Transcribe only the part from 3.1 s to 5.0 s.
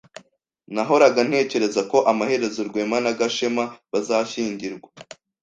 Gashema bazashyingirwa.